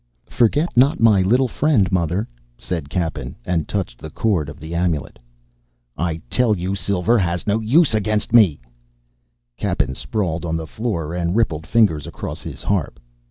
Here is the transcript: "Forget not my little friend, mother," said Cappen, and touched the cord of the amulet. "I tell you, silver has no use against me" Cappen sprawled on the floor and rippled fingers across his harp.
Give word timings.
"Forget 0.31 0.75
not 0.75 0.99
my 0.99 1.21
little 1.21 1.47
friend, 1.47 1.91
mother," 1.91 2.27
said 2.57 2.89
Cappen, 2.89 3.35
and 3.45 3.67
touched 3.67 3.99
the 3.99 4.09
cord 4.09 4.49
of 4.49 4.59
the 4.59 4.73
amulet. 4.73 5.19
"I 5.95 6.23
tell 6.27 6.57
you, 6.57 6.73
silver 6.73 7.19
has 7.19 7.45
no 7.45 7.59
use 7.59 7.93
against 7.93 8.33
me" 8.33 8.59
Cappen 9.57 9.93
sprawled 9.93 10.43
on 10.43 10.57
the 10.57 10.65
floor 10.65 11.13
and 11.13 11.35
rippled 11.35 11.67
fingers 11.67 12.07
across 12.07 12.41
his 12.41 12.63
harp. 12.63 12.99